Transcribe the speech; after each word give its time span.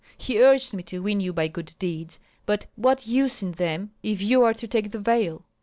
He 0.17 0.41
urged 0.41 0.73
me 0.73 0.81
to 0.89 1.03
win 1.03 1.19
you 1.19 1.31
by 1.31 1.47
good 1.47 1.75
deeds. 1.77 2.17
But 2.47 2.65
what 2.75 3.05
use 3.05 3.43
in 3.43 3.51
them 3.51 3.91
if 4.01 4.19
you 4.19 4.43
are 4.43 4.53
to 4.55 4.67
take 4.67 4.89
the 4.89 4.97
veil? 4.97 5.45